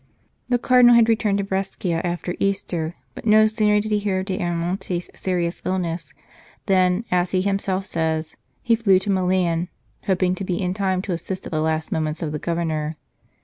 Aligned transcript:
The 0.49 0.57
Cardinal 0.57 0.95
had 0.95 1.07
returned 1.07 1.37
to 1.37 1.43
Brescia 1.43 2.03
after 2.03 2.33
Easter, 2.39 2.95
but 3.13 3.27
no 3.27 3.45
sooner 3.45 3.79
did 3.79 3.91
he 3.91 3.99
hear 3.99 4.21
of 4.21 4.25
D 4.25 4.39
Ayamonte 4.39 4.97
s 4.97 5.09
serious 5.13 5.61
illness, 5.63 6.11
than, 6.65 7.05
as 7.11 7.29
he 7.33 7.43
himself 7.43 7.85
says, 7.85 8.35
he 8.63 8.73
flew 8.73 8.97
to 8.97 9.11
Milan, 9.11 9.67
hoping 10.07 10.33
to 10.33 10.43
be 10.43 10.59
in 10.59 10.73
time 10.73 11.03
to 11.03 11.11
assist 11.13 11.45
at 11.45 11.51
the 11.51 11.61
last 11.61 11.91
moments 11.91 12.23
of 12.23 12.31
the 12.31 12.39
Governor. 12.39 12.97